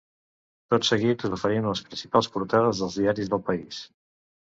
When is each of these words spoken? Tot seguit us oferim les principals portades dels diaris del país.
Tot 0.73 0.87
seguit 0.89 1.27
us 1.29 1.35
oferim 1.37 1.69
les 1.73 1.83
principals 1.91 2.33
portades 2.39 2.83
dels 2.85 3.01
diaris 3.03 3.35
del 3.37 3.49
país. 3.53 3.89